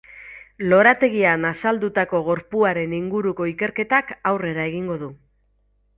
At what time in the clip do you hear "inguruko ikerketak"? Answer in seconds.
3.03-4.13